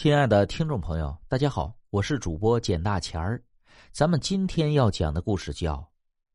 [0.00, 3.42] 亲爱的听众朋友，大家好，我是主播简大钱儿。
[3.90, 5.74] 咱们今天要讲的故事叫《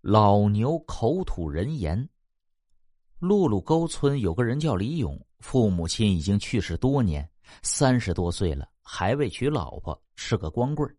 [0.02, 1.98] 老牛口吐人言》。
[3.20, 7.26] 陆路沟村有个人叫李勇，父母亲已经去世多年，
[7.62, 10.94] 三十多岁了，还未娶老婆，是个光棍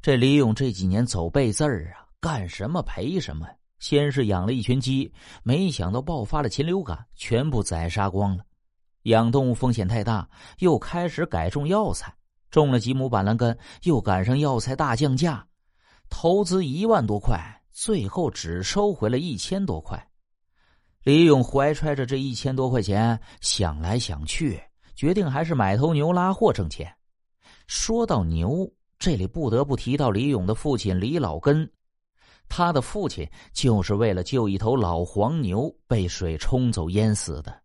[0.00, 3.46] 这李勇这几年走背字儿啊，干什么赔什么。
[3.80, 5.12] 先是养了一群鸡，
[5.42, 8.42] 没想到爆发了禽流感，全部宰杀光了。
[9.02, 10.28] 养动物风险太大，
[10.58, 12.14] 又开始改种药材，
[12.50, 15.44] 种了几亩板蓝根，又赶上药材大降价，
[16.08, 17.40] 投资一万多块，
[17.72, 20.08] 最后只收回了一千多块。
[21.02, 24.62] 李勇怀揣着这一千多块钱，想来想去，
[24.94, 26.94] 决定还是买头牛拉货挣钱。
[27.66, 31.68] 说到牛，这里不得不提到李勇的父亲李老根，
[32.48, 37.60] 他的父亲就是为了救一头老黄牛被水冲走淹死的，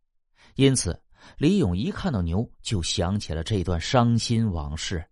[0.56, 1.00] 因此。
[1.38, 5.04] 李勇一看到牛，就想起了这段伤心往事，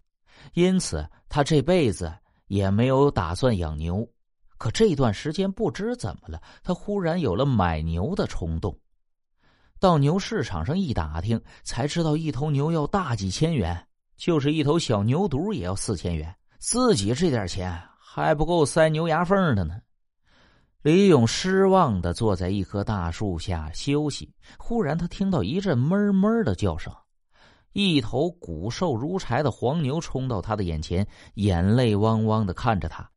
[0.54, 2.14] 因此他这辈子
[2.48, 4.08] 也没有打算养牛。
[4.58, 8.78] 可这段时间不知怎么了，他忽然有了买牛的冲动。
[9.80, 16.34] 到牛市场上一打听，才知道一头牛要大几千元，就是一头小牛犊也要四千元。
[16.58, 19.76] 自己这点钱还不够塞牛牙缝的呢。
[20.86, 24.32] 李勇失望的坐在一棵大树下休息。
[24.60, 26.94] 忽然，他听到一阵哞哞的叫声，
[27.74, 33.10] 一头骨瘦如柴的黄牛冲到他的眼前，眼泪汪汪的看着他，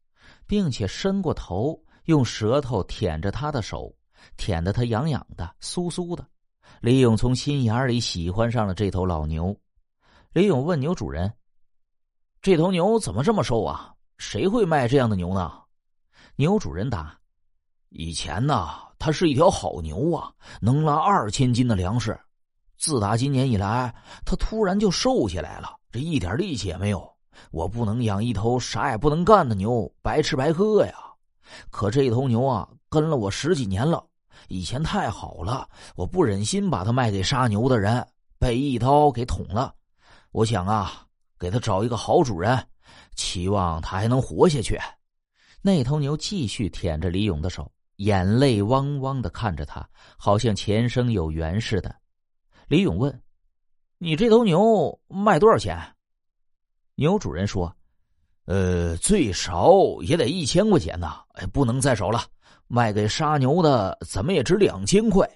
[0.47, 3.95] 并且伸过头，用舌头舔着他的手，
[4.39, 6.27] 舔得他痒痒的、酥酥的。
[6.81, 9.55] 李勇从心眼里喜欢上了这头老牛。
[10.33, 11.31] 李勇问牛主人
[12.41, 13.93] ：“这头牛怎么这么瘦啊？
[14.17, 15.53] 谁会卖这样的牛呢？”
[16.37, 17.18] 牛主人答。
[17.91, 22.19] 以前呢，它是一条好牛啊，能拉二千斤的粮食。
[22.77, 23.95] 自打今年以来，
[24.25, 27.11] 它突然就瘦下来了，这一点力气也没有。
[27.51, 30.95] 我不能养一头啥也不能干的牛，白吃白喝呀。
[31.71, 34.05] 可这头牛啊，跟了我十几年了，
[34.49, 35.67] 以前太好了，
[35.97, 38.07] 我不忍心把它卖给杀牛的人，
[38.39, 39.75] 被一刀给捅了。
[40.31, 41.07] 我想啊，
[41.39, 42.63] 给它找一个好主人，
[43.15, 44.79] 期望它还能活下去。
[45.63, 47.69] 那头牛继续舔着李勇的手。
[47.99, 51.95] 眼泪汪汪的看着他，好像前生有缘似的。
[52.69, 53.23] 李勇问
[53.99, 55.77] ：“你这头牛卖多少钱？”
[56.95, 57.75] 牛主人说
[58.47, 59.73] ：“呃，最少
[60.03, 62.21] 也得一千块钱呐，哎，不能再少了。
[62.69, 65.29] 卖给杀牛的怎么也值两千块。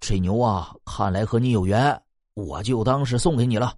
[0.00, 2.00] 这牛啊，看来和你有缘，
[2.34, 3.74] 我就当是送给你了。”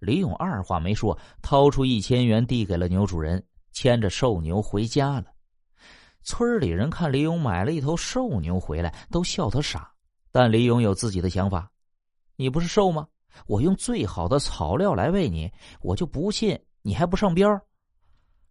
[0.00, 3.42] 李勇二话没说，掏出一千元递给了牛主人，
[3.72, 5.26] 牵着瘦牛回家了。
[6.24, 9.92] 村里人看李勇买了一头瘦牛回来，都笑他傻。
[10.32, 11.70] 但李勇有自己的想法
[12.34, 13.06] ：“你不是瘦吗？
[13.46, 17.60] 我用最好的草料来喂你，我就不信你还不上边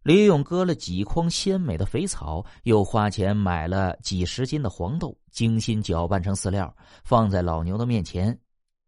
[0.04, 6.76] 李勇割了几筐鲜美的肥草，又花钱买了几十斤的黄豆，精心搅拌成饲料，
[7.06, 8.38] 放在老牛的面前。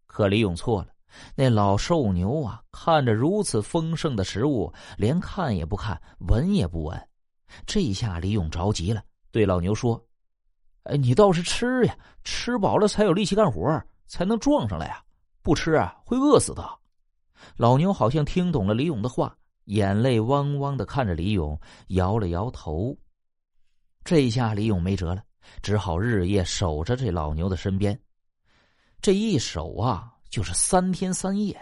[0.05, 0.89] 可李勇错了，
[1.33, 7.01] 那老瘦牛啊，看着如此丰盛的食物，连看也不看，闻也不闻。
[7.65, 10.03] 这一下，李勇着急了，对老牛说
[10.83, 15.03] ：“哎，你倒是吃呀，吃饱了才有力气干活，才能撞上来啊！
[15.41, 16.67] 不吃啊，会饿死的。”
[17.57, 19.35] 老牛好像听懂了李勇的话，
[19.65, 22.97] 眼泪汪汪的看着李勇，摇了摇头。
[24.03, 25.23] 这一下，李勇没辙了，
[25.61, 27.99] 只好日夜守着这老牛的身边。
[29.01, 31.59] 这一守啊，就是三天三夜。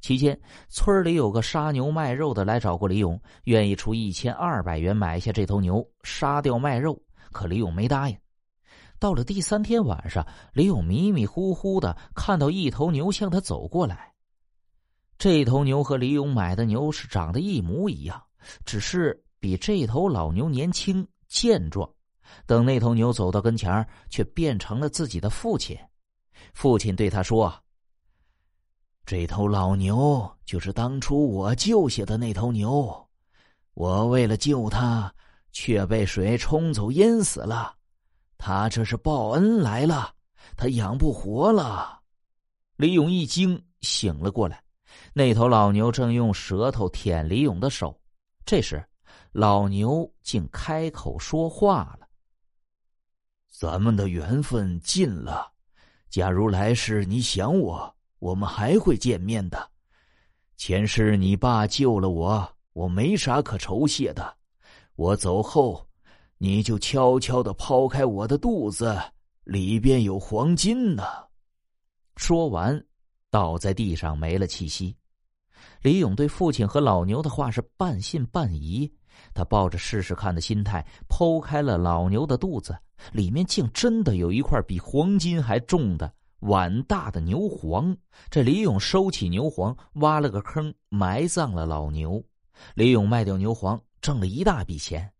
[0.00, 7.00] 期间，村里有个杀牛卖肉的来找过李勇，愿意出一千二百元买下这头牛，杀掉卖肉。
[7.32, 8.16] 可李勇没答应。
[8.98, 14.12] 到了第三天晚上，李勇迷迷糊糊的看到一头牛向他走过来。
[15.18, 18.20] 这头牛和李勇买的牛是长得一模一样，
[18.64, 21.88] 只是比这头老牛年轻健壮。
[22.46, 25.78] 等那头牛走到跟前却变成了自己的父亲。
[26.54, 27.52] 父亲对他说。
[29.10, 33.08] 这头老牛就是当初我救下的那头牛，
[33.74, 35.12] 我为了救它，
[35.50, 37.74] 却被水冲走淹死了。
[38.38, 40.14] 他这是报恩来了，
[40.56, 41.98] 他养不活了。
[42.76, 44.62] 李勇一惊，醒了过来。
[45.12, 48.00] 那头老牛正用舌头舔李勇的手。
[48.46, 48.80] 这时，
[49.32, 52.06] 老牛竟开口说话了
[53.50, 55.50] ：“咱们的缘分尽了，
[56.08, 59.68] 假如来世你想我。”我们还会见面的。
[60.56, 64.36] 前世你爸救了我，我没啥可酬谢的。
[64.94, 65.84] 我走后，
[66.38, 68.96] 你就悄悄的抛开我的肚子，
[69.44, 71.02] 里边有黄金呢。
[72.16, 72.78] 说完，
[73.30, 74.94] 倒在地上没了气息。
[75.80, 78.90] 李勇对父亲和老牛的话是半信半疑，
[79.32, 82.76] 他抱着试试看的心态剖开了老牛的肚子，
[83.12, 87.96] 里面竟真的有一块比黄金还重的碗大的牛黄。
[88.28, 92.22] 这李勇收起牛黄，挖了个坑埋葬了老牛。
[92.74, 95.10] 李勇卖掉牛黄，挣了一大笔钱。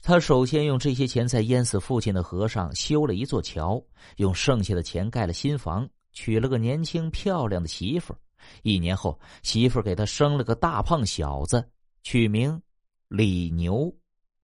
[0.00, 3.82] 他首先用这些钱在淹死父亲的河上修了一座桥，
[4.16, 8.14] 用剩下的钱盖了新房，娶了个年轻漂亮的媳妇。
[8.62, 11.68] 一年后，媳妇给他生了个大胖小子，
[12.02, 12.60] 取名
[13.08, 13.92] 李牛。